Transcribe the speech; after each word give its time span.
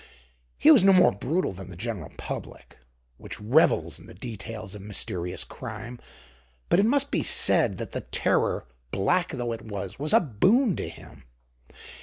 He 0.57 0.71
was 0.71 0.83
no 0.83 0.93
more 0.93 1.11
brutal 1.11 1.53
than 1.53 1.69
the 1.69 1.75
general 1.75 2.11
public, 2.17 2.79
which 3.17 3.39
revels 3.39 3.99
in 3.99 4.07
the 4.07 4.15
details 4.15 4.73
of 4.73 4.81
mysterious 4.81 5.43
crime; 5.43 5.99
but 6.69 6.79
it 6.79 6.87
must 6.87 7.11
be 7.11 7.21
said 7.21 7.77
that 7.77 7.91
the 7.91 8.01
terror, 8.01 8.65
black 8.89 9.29
though 9.33 9.51
it 9.53 9.61
was, 9.61 9.99
was 9.99 10.11
a 10.11 10.19
boon 10.19 10.75
to 10.77 10.89
him. 10.89 11.21